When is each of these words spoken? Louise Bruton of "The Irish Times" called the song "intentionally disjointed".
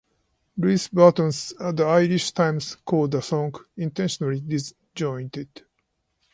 Louise 0.57 0.87
Bruton 0.87 1.27
of 1.59 1.75
"The 1.75 1.83
Irish 1.85 2.31
Times" 2.31 2.73
called 2.85 3.11
the 3.11 3.21
song 3.21 3.53
"intentionally 3.77 4.39
disjointed". 4.41 5.63